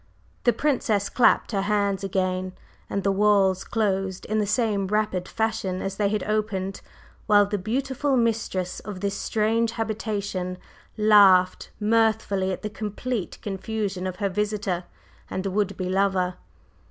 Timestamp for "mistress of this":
8.17-9.13